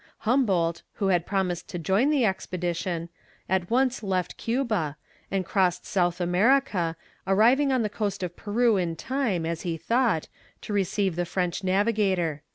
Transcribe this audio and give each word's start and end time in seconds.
Humboldt, 0.21 0.81
who 0.93 1.09
had 1.09 1.27
promised 1.27 1.67
to 1.67 1.77
join 1.77 2.09
the 2.09 2.25
expedition, 2.25 3.09
at 3.47 3.69
once 3.69 4.01
left 4.01 4.35
Cuba, 4.35 4.97
and 5.29 5.45
crossed 5.45 5.85
South 5.85 6.19
America, 6.19 6.95
arriving 7.27 7.71
on 7.71 7.83
the 7.83 7.87
coast 7.87 8.23
of 8.23 8.35
Peru 8.35 8.77
in 8.77 8.95
time, 8.95 9.45
as 9.45 9.61
he 9.61 9.77
thought, 9.77 10.27
to 10.61 10.73
receive 10.73 11.15
the 11.15 11.23
French 11.27 11.63
navigator. 11.63 12.41